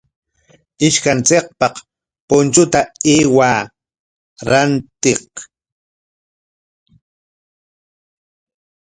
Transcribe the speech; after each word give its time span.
Ishkanchikpaq 0.87 1.75
punchuta 2.27 2.79
aywaa 3.13 3.59
rantiq. 4.49 5.31